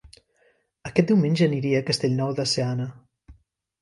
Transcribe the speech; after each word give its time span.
Aquest 0.91 1.11
diumenge 1.11 1.45
aniré 1.49 1.75
a 1.81 1.85
Castellnou 1.93 2.33
de 2.41 2.47
Seana 2.55 2.89